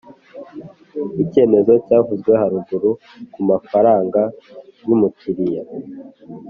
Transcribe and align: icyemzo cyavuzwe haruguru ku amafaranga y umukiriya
icyemzo 1.23 1.73
cyavuzwe 1.85 2.31
haruguru 2.41 2.89
ku 3.33 3.37
amafaranga 3.43 4.21
y 4.87 4.89
umukiriya 4.95 5.63